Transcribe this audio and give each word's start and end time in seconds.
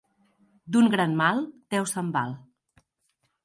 D'un 0.75 0.87
gran 0.93 1.13
mal, 1.21 1.45
Déu 1.77 1.87
se'n 1.93 2.11
val. 2.19 2.37